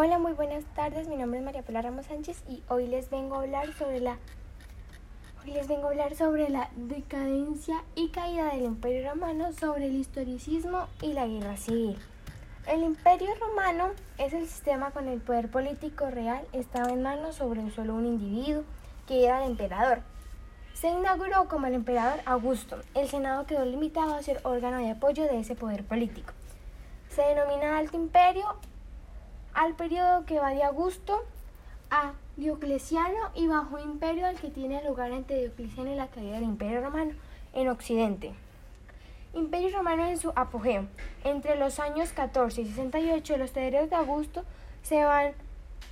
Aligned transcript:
Hola, 0.00 0.16
muy 0.20 0.30
buenas 0.30 0.62
tardes. 0.76 1.08
Mi 1.08 1.16
nombre 1.16 1.40
es 1.40 1.44
María 1.44 1.64
Paula 1.64 1.82
Ramos 1.82 2.06
Sánchez 2.06 2.44
y 2.48 2.62
hoy 2.68 2.86
les 2.86 3.10
vengo 3.10 3.34
a 3.34 3.40
hablar 3.40 3.72
sobre 3.72 3.98
la 3.98 4.16
hoy 5.42 5.50
les 5.50 5.66
vengo 5.66 5.88
a 5.88 5.90
hablar 5.90 6.14
sobre 6.14 6.48
la 6.50 6.70
decadencia 6.76 7.82
y 7.96 8.10
caída 8.10 8.54
del 8.54 8.62
Imperio 8.62 9.10
Romano, 9.10 9.52
sobre 9.52 9.86
el 9.86 9.96
historicismo 9.96 10.86
y 11.02 11.14
la 11.14 11.26
guerra 11.26 11.56
civil. 11.56 11.98
El 12.68 12.84
Imperio 12.84 13.26
Romano 13.40 13.90
es 14.18 14.32
el 14.34 14.46
sistema 14.46 14.92
con 14.92 15.08
el 15.08 15.20
poder 15.20 15.50
político 15.50 16.08
real 16.08 16.46
estaba 16.52 16.92
en 16.92 17.02
manos 17.02 17.34
sobre 17.34 17.68
solo 17.72 17.96
un 17.96 18.06
individuo, 18.06 18.62
que 19.08 19.24
era 19.24 19.42
el 19.42 19.50
emperador. 19.50 20.02
Se 20.74 20.86
inauguró 20.90 21.48
como 21.48 21.66
el 21.66 21.74
emperador 21.74 22.20
Augusto. 22.24 22.78
El 22.94 23.08
Senado 23.08 23.46
quedó 23.46 23.64
limitado 23.64 24.14
a 24.14 24.22
ser 24.22 24.38
órgano 24.44 24.78
de 24.78 24.92
apoyo 24.92 25.24
de 25.24 25.40
ese 25.40 25.56
poder 25.56 25.82
político. 25.82 26.32
Se 27.08 27.22
denomina 27.22 27.78
Alto 27.78 27.96
Imperio 27.96 28.60
al 29.58 29.74
periodo 29.74 30.24
que 30.24 30.38
va 30.38 30.50
de 30.50 30.62
Augusto 30.62 31.18
a 31.90 32.12
Diocleciano 32.36 33.32
y 33.34 33.48
bajo 33.48 33.80
imperio 33.80 34.28
al 34.28 34.36
que 34.36 34.50
tiene 34.50 34.84
lugar 34.84 35.10
entre 35.10 35.40
Diocleciano 35.40 35.90
y 35.90 35.96
la 35.96 36.06
caída 36.06 36.34
del 36.34 36.44
Imperio 36.44 36.80
Romano 36.80 37.10
en 37.54 37.68
Occidente. 37.68 38.32
Imperio 39.34 39.76
Romano 39.76 40.06
en 40.06 40.16
su 40.16 40.32
apogeo. 40.36 40.86
Entre 41.24 41.56
los 41.56 41.80
años 41.80 42.12
14 42.12 42.60
y 42.60 42.66
68 42.66 43.36
los 43.36 43.50
terrenos 43.50 43.90
de 43.90 43.96
Augusto 43.96 44.44
se 44.84 45.02
van 45.02 45.32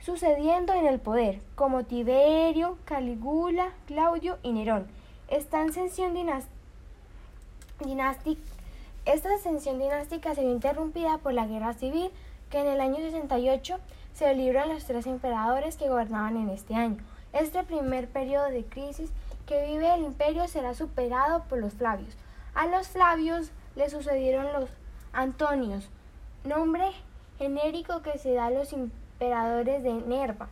sucediendo 0.00 0.72
en 0.72 0.86
el 0.86 0.98
poder, 0.98 1.40
como 1.54 1.84
Tiberio, 1.84 2.78
Calígula, 2.84 3.70
Claudio 3.86 4.38
y 4.42 4.54
Nerón. 4.54 4.88
Esta 5.28 5.62
ascensión 5.62 6.14
dinástica, 6.14 6.50
esta 9.04 9.32
ascensión 9.32 9.78
dinástica 9.78 10.34
se 10.34 10.40
vio 10.40 10.50
interrumpida 10.50 11.18
por 11.18 11.32
la 11.32 11.46
guerra 11.46 11.74
civil 11.74 12.10
que 12.52 12.60
en 12.60 12.68
el 12.68 12.82
año 12.82 12.98
68 12.98 13.78
se 14.12 14.34
libran 14.34 14.68
los 14.68 14.84
tres 14.84 15.06
emperadores 15.06 15.78
que 15.78 15.88
gobernaban 15.88 16.36
en 16.36 16.50
este 16.50 16.74
año. 16.74 16.98
Este 17.32 17.64
primer 17.64 18.08
periodo 18.08 18.50
de 18.50 18.62
crisis 18.62 19.10
que 19.46 19.66
vive 19.66 19.92
el 19.94 20.02
imperio 20.02 20.46
será 20.46 20.74
superado 20.74 21.44
por 21.44 21.58
los 21.58 21.72
Flavios. 21.72 22.14
A 22.54 22.66
los 22.66 22.88
Flavios 22.88 23.50
le 23.74 23.88
sucedieron 23.88 24.52
los 24.52 24.68
Antonios, 25.14 25.88
nombre 26.44 26.84
genérico 27.38 28.02
que 28.02 28.18
se 28.18 28.34
da 28.34 28.46
a 28.46 28.50
los 28.50 28.74
emperadores 28.74 29.82
de 29.82 29.94
Nerva, 29.94 30.48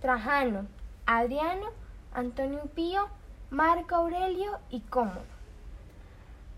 Trajano, 0.00 0.66
Adriano, 1.04 1.66
Antonio 2.14 2.62
Pío, 2.76 3.08
Marco 3.50 3.96
Aurelio 3.96 4.58
y 4.70 4.80
Cómodo, 4.82 5.24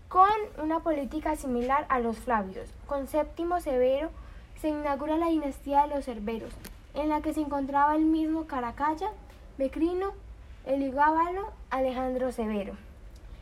con 0.07 0.29
una 0.61 0.81
política 0.81 1.35
similar 1.35 1.87
a 1.89 1.99
los 1.99 2.17
Flavios, 2.17 2.69
con 2.85 3.07
Séptimo 3.07 3.59
Severo 3.59 4.11
se 4.61 4.69
inaugura 4.69 5.17
la 5.17 5.29
dinastía 5.29 5.81
de 5.87 5.95
los 5.95 6.05
Cerberos, 6.05 6.53
en 6.93 7.09
la 7.09 7.21
que 7.21 7.33
se 7.33 7.41
encontraba 7.41 7.95
el 7.95 8.05
mismo 8.05 8.45
Caracalla, 8.45 9.09
Becrino, 9.57 10.11
Eligábalo, 10.65 11.51
Alejandro 11.71 12.31
Severo. 12.31 12.75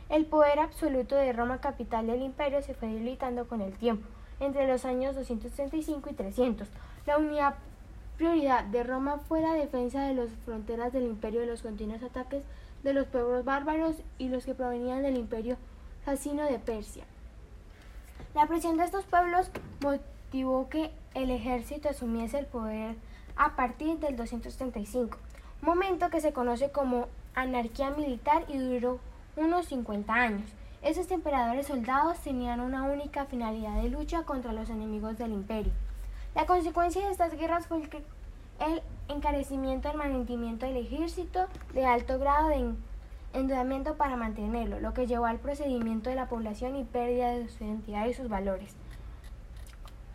El 0.08 0.24
poder 0.24 0.58
absoluto 0.58 1.14
de 1.16 1.34
Roma, 1.34 1.60
capital 1.60 2.06
del 2.06 2.22
imperio, 2.22 2.62
se 2.62 2.72
fue 2.72 2.88
debilitando 2.88 3.46
con 3.46 3.60
el 3.60 3.74
tiempo, 3.74 4.08
entre 4.40 4.66
los 4.66 4.86
años 4.86 5.14
235 5.14 6.08
y 6.08 6.14
300. 6.14 6.68
La 7.06 7.18
unidad 7.18 7.54
prioridad 8.16 8.64
de 8.64 8.82
Roma 8.82 9.18
fue 9.18 9.42
la 9.42 9.52
defensa 9.52 10.02
de 10.02 10.14
las 10.14 10.30
fronteras 10.46 10.90
del 10.92 11.04
imperio 11.04 11.40
de 11.40 11.46
los 11.46 11.60
continuos 11.60 12.02
ataques 12.02 12.42
de 12.82 12.94
los 12.94 13.06
pueblos 13.06 13.44
bárbaros 13.44 13.96
y 14.16 14.30
los 14.30 14.46
que 14.46 14.54
provenían 14.54 15.02
del 15.02 15.18
imperio 15.18 15.58
sacino 16.06 16.44
de 16.44 16.58
Persia. 16.58 17.04
La 18.34 18.46
presión 18.46 18.78
de 18.78 18.84
estos 18.84 19.04
pueblos 19.04 19.50
que 20.30 20.92
el 21.14 21.30
ejército 21.30 21.88
asumiese 21.88 22.38
el 22.38 22.46
poder 22.46 22.94
a 23.36 23.56
partir 23.56 23.98
del 23.98 24.16
235, 24.16 25.18
momento 25.60 26.08
que 26.08 26.20
se 26.20 26.32
conoce 26.32 26.70
como 26.70 27.08
anarquía 27.34 27.90
militar 27.90 28.44
y 28.48 28.58
duró 28.58 29.00
unos 29.36 29.66
50 29.66 30.12
años. 30.12 30.50
Esos 30.82 31.10
emperadores 31.10 31.66
soldados 31.66 32.18
tenían 32.20 32.60
una 32.60 32.84
única 32.84 33.26
finalidad 33.26 33.82
de 33.82 33.88
lucha 33.88 34.22
contra 34.22 34.52
los 34.52 34.70
enemigos 34.70 35.18
del 35.18 35.32
imperio. 35.32 35.72
La 36.34 36.46
consecuencia 36.46 37.04
de 37.04 37.10
estas 37.10 37.36
guerras 37.36 37.66
fue 37.66 37.82
el 38.60 38.82
encarecimiento 39.08 39.88
del 39.88 39.98
mantenimiento 39.98 40.64
del 40.64 40.76
ejército 40.76 41.46
de 41.74 41.86
alto 41.86 42.20
grado 42.20 42.48
de 42.48 42.72
endeudamiento 43.32 43.96
para 43.96 44.16
mantenerlo, 44.16 44.78
lo 44.78 44.94
que 44.94 45.06
llevó 45.06 45.26
al 45.26 45.38
procedimiento 45.38 46.08
de 46.08 46.16
la 46.16 46.28
población 46.28 46.76
y 46.76 46.84
pérdida 46.84 47.32
de 47.32 47.48
su 47.48 47.64
identidad 47.64 48.06
y 48.06 48.14
sus 48.14 48.28
valores. 48.28 48.76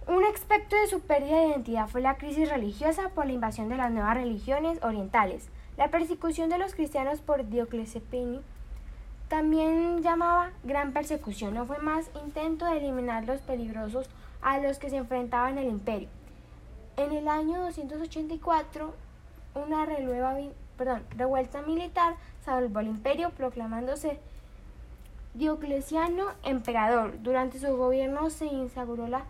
Un 0.08 0.24
aspecto 0.24 0.76
de 0.76 0.86
su 0.86 1.00
pérdida 1.00 1.40
de 1.40 1.48
identidad 1.48 1.88
fue 1.88 2.00
la 2.00 2.18
crisis 2.18 2.48
religiosa 2.48 3.10
por 3.10 3.26
la 3.26 3.34
invasión 3.34 3.70
de 3.70 3.78
las 3.78 3.90
nuevas 3.90 4.14
religiones 4.14 4.78
orientales. 4.84 5.50
La 5.78 5.90
persecución 5.90 6.48
de 6.48 6.60
los 6.60 6.76
cristianos 6.76 7.22
por 7.22 7.50
Diocleciano 7.50 8.42
también 9.30 10.04
llamaba 10.04 10.52
gran 10.64 10.94
persecución, 10.94 11.56
no 11.56 11.66
fue 11.66 11.80
más 11.80 12.12
intento 12.24 12.66
de 12.66 12.78
eliminar 12.78 13.26
los 13.26 13.42
peligrosos 13.42 14.08
a 14.44 14.60
los 14.60 14.78
que 14.78 14.92
se 14.92 14.98
enfrentaban 14.98 15.58
el 15.58 15.70
imperio. 15.70 16.08
En 16.98 17.12
el 17.12 17.28
año 17.28 17.62
284, 17.62 18.94
una 19.56 19.88
revuelta 19.88 21.64
militar 21.64 22.16
salvó 22.44 22.78
al 22.78 22.88
imperio 22.88 23.32
proclamándose 23.32 24.20
Diocleciano 25.34 26.28
emperador. 26.44 27.24
Durante 27.24 27.58
su 27.58 27.76
gobierno 27.76 28.30
se 28.30 28.46
instauró 28.46 29.08
la 29.08 29.26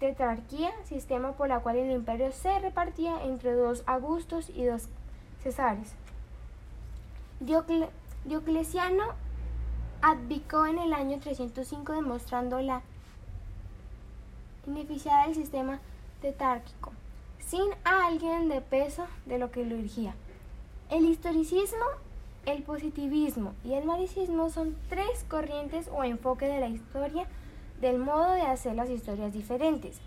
tetrarquía, 0.00 0.72
sistema 0.84 1.32
por 1.32 1.48
la 1.48 1.60
cual 1.60 1.76
el 1.76 1.92
imperio 1.92 2.32
se 2.32 2.58
repartía 2.58 3.22
entre 3.22 3.52
dos 3.52 3.84
Augustos 3.86 4.50
y 4.50 4.64
dos 4.64 4.88
Cesares. 5.42 5.92
Diocleciano 8.24 9.04
abdicó 10.02 10.66
en 10.66 10.78
el 10.78 10.92
año 10.92 11.18
305 11.20 11.92
demostrando 11.92 12.60
la 12.60 12.82
ineficiencia 14.66 15.26
del 15.26 15.34
sistema 15.34 15.80
tetrárquico, 16.20 16.92
sin 17.38 17.64
alguien 17.84 18.48
de 18.48 18.60
peso 18.60 19.06
de 19.26 19.38
lo 19.38 19.50
que 19.50 19.64
lo 19.64 19.76
dirigía. 19.76 20.14
El 20.90 21.04
historicismo, 21.04 21.84
el 22.46 22.62
positivismo 22.62 23.54
y 23.64 23.74
el 23.74 23.84
maricismo 23.84 24.50
son 24.50 24.76
tres 24.88 25.24
corrientes 25.28 25.88
o 25.92 26.04
enfoques 26.04 26.50
de 26.50 26.60
la 26.60 26.68
historia 26.68 27.26
del 27.80 27.98
modo 27.98 28.32
de 28.32 28.42
hacer 28.42 28.74
las 28.74 28.90
historias 28.90 29.32
diferentes. 29.32 30.00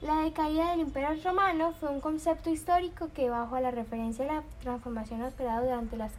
La 0.00 0.16
decaída 0.22 0.70
del 0.70 0.80
Imperio 0.80 1.10
Romano 1.22 1.72
fue 1.78 1.88
un 1.88 2.00
concepto 2.00 2.50
histórico 2.50 3.10
que, 3.14 3.30
bajo 3.30 3.58
la 3.60 3.70
referencia 3.70 4.24
a 4.24 4.34
la 4.34 4.42
transformación 4.60 5.22
operada 5.22 5.62
durante 5.62 5.96
las 5.96 6.10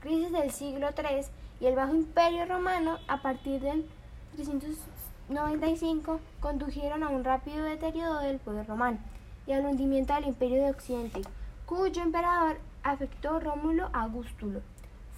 crisis 0.00 0.30
del 0.30 0.50
siglo 0.50 0.88
III 0.96 1.22
y 1.60 1.66
el 1.66 1.74
Bajo 1.74 1.94
Imperio 1.94 2.44
Romano, 2.44 2.98
a 3.08 3.22
partir 3.22 3.62
del 3.62 3.88
395, 4.34 6.20
condujeron 6.40 7.02
a 7.02 7.08
un 7.08 7.24
rápido 7.24 7.64
deterioro 7.64 8.20
del 8.20 8.38
poder 8.38 8.66
romano 8.66 8.98
y 9.46 9.52
al 9.52 9.64
hundimiento 9.64 10.12
del 10.12 10.26
Imperio 10.26 10.62
de 10.62 10.70
Occidente, 10.70 11.22
cuyo 11.64 12.02
emperador 12.02 12.58
afectó 12.82 13.40
Rómulo 13.40 13.88
Augustulo. 13.94 14.60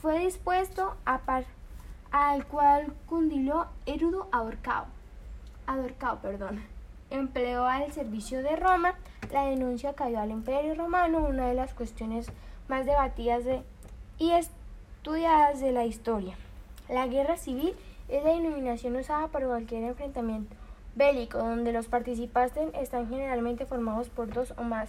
Fue 0.00 0.20
dispuesto 0.20 0.94
a 1.04 1.20
al 2.12 2.46
cual 2.46 2.94
cundiló 3.08 3.66
Erudo 3.86 4.28
ahorcado 4.30 4.95
adorcado, 5.66 6.18
perdón, 6.20 6.62
empleó 7.10 7.66
al 7.66 7.92
servicio 7.92 8.42
de 8.42 8.56
Roma. 8.56 8.94
La 9.32 9.46
denuncia 9.46 9.94
cayó 9.94 10.20
al 10.20 10.30
Imperio 10.30 10.74
Romano, 10.74 11.18
una 11.18 11.46
de 11.46 11.54
las 11.54 11.74
cuestiones 11.74 12.30
más 12.68 12.86
debatidas 12.86 13.44
de, 13.44 13.62
y 14.18 14.32
estudiadas 14.32 15.60
de 15.60 15.72
la 15.72 15.84
historia. 15.84 16.36
La 16.88 17.06
guerra 17.06 17.36
civil 17.36 17.74
es 18.08 18.24
la 18.24 18.30
denominación 18.30 18.96
usada 18.96 19.28
para 19.28 19.46
cualquier 19.46 19.84
enfrentamiento 19.84 20.54
bélico 20.94 21.38
donde 21.38 21.72
los 21.72 21.86
participantes 21.86 22.72
están 22.74 23.08
generalmente 23.08 23.66
formados 23.66 24.08
por 24.08 24.32
dos 24.32 24.54
o 24.56 24.62
más 24.62 24.88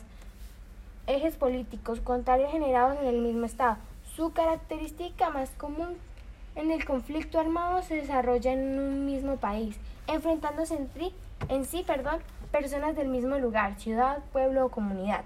ejes 1.06 1.36
políticos 1.36 2.00
contrarios 2.02 2.52
generados 2.52 2.98
en 3.00 3.08
el 3.08 3.22
mismo 3.22 3.46
estado. 3.46 3.78
Su 4.16 4.32
característica 4.32 5.30
más 5.30 5.50
común 5.52 5.96
en 6.58 6.72
el 6.72 6.84
conflicto 6.86 7.40
armado 7.40 7.84
se 7.84 7.96
desarrolla 7.96 8.52
en 8.52 8.80
un 8.80 9.06
mismo 9.06 9.38
país, 9.38 9.78
enfrentándose 10.08 10.78
en, 11.50 11.66
sí 11.66 11.84
perdón, 11.86 12.20
personas 12.52 12.96
del 12.96 13.10
mismo 13.10 13.38
lugar, 13.38 13.76
ciudad, 13.80 14.18
pueblo 14.34 14.66
o 14.66 14.70
comunidad, 14.70 15.24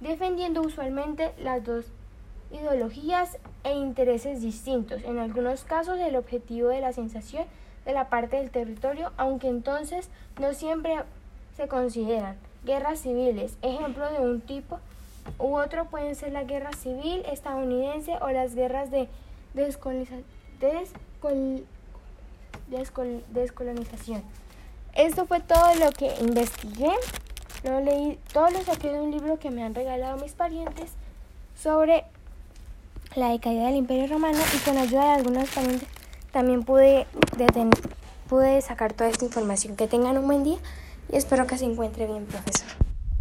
defendiendo 0.00 0.62
usualmente 0.62 1.32
las 1.38 1.64
dos 1.64 1.86
ideologías 2.50 3.38
e 3.62 3.72
intereses 3.72 4.42
distintos, 4.42 5.02
en 5.04 5.18
algunos 5.18 5.62
casos 5.62 5.98
el 6.00 6.16
objetivo 6.16 6.68
de 6.68 6.80
la 6.80 6.92
sensación 6.92 7.44
de 7.84 7.92
la 7.92 8.08
parte 8.08 8.36
del 8.36 8.50
territorio, 8.50 9.12
aunque 9.16 9.48
entonces 9.48 10.10
no 10.40 10.54
siempre 10.54 10.96
se 11.56 11.68
consideran 11.68 12.36
guerras 12.64 13.00
civiles. 13.00 13.56
Ejemplo 13.62 14.10
de 14.10 14.18
un 14.18 14.40
tipo 14.40 14.80
u 15.38 15.56
otro 15.56 15.84
pueden 15.84 16.16
ser 16.16 16.32
la 16.32 16.44
guerra 16.44 16.72
civil 16.72 17.22
estadounidense 17.30 18.16
o 18.20 18.30
las 18.30 18.54
guerras 18.54 18.90
de 18.90 19.08
descolonización 19.54 20.24
descolonización. 23.32 24.22
Esto 24.94 25.26
fue 25.26 25.40
todo 25.40 25.74
lo 25.76 25.90
que 25.92 26.14
investigué. 26.20 26.92
lo 27.64 27.80
leí, 27.80 28.18
todo 28.32 28.50
lo 28.50 28.62
saqué 28.62 28.92
de 28.92 29.00
un 29.00 29.10
libro 29.10 29.38
que 29.38 29.50
me 29.50 29.64
han 29.64 29.74
regalado 29.74 30.18
mis 30.18 30.32
parientes 30.32 30.90
sobre 31.60 32.04
la 33.14 33.30
decaída 33.30 33.66
del 33.66 33.76
Imperio 33.76 34.06
Romano 34.06 34.38
y 34.54 34.58
con 34.58 34.76
ayuda 34.76 35.04
de 35.04 35.12
algunos 35.12 35.48
parientes 35.50 35.88
también 36.32 36.64
pude, 36.64 37.06
pude 38.28 38.60
sacar 38.60 38.92
toda 38.92 39.08
esta 39.08 39.24
información. 39.24 39.76
Que 39.76 39.86
tengan 39.86 40.18
un 40.18 40.26
buen 40.26 40.44
día 40.44 40.58
y 41.12 41.16
espero 41.16 41.46
que 41.46 41.56
se 41.56 41.64
encuentre 41.64 42.06
bien, 42.06 42.26
profesor. 42.26 42.73